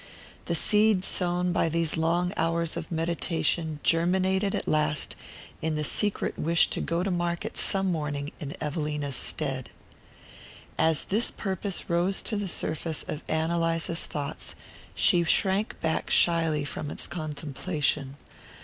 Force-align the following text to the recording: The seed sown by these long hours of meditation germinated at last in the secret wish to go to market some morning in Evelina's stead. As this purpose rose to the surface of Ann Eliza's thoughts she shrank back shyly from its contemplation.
The 0.45 0.55
seed 0.55 1.05
sown 1.05 1.51
by 1.51 1.69
these 1.69 1.95
long 1.95 2.33
hours 2.35 2.75
of 2.75 2.91
meditation 2.91 3.79
germinated 3.83 4.55
at 4.55 4.67
last 4.67 5.15
in 5.61 5.75
the 5.75 5.83
secret 5.83 6.39
wish 6.39 6.71
to 6.71 6.81
go 6.81 7.03
to 7.03 7.11
market 7.11 7.55
some 7.55 7.91
morning 7.91 8.31
in 8.39 8.55
Evelina's 8.59 9.15
stead. 9.15 9.69
As 10.75 11.03
this 11.03 11.29
purpose 11.29 11.87
rose 11.87 12.23
to 12.23 12.35
the 12.35 12.47
surface 12.47 13.03
of 13.07 13.21
Ann 13.29 13.51
Eliza's 13.51 14.07
thoughts 14.07 14.55
she 14.95 15.23
shrank 15.23 15.79
back 15.81 16.09
shyly 16.09 16.65
from 16.65 16.89
its 16.89 17.05
contemplation. 17.05 18.17